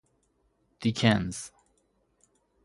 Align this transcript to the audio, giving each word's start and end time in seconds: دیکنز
دیکنز 0.79 1.51